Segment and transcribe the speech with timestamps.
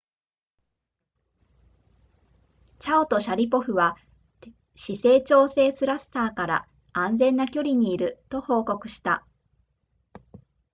[2.79, 3.95] チャオとシャリポフは
[4.75, 9.27] 姿勢調整スラスターから安全な距離にいると報告した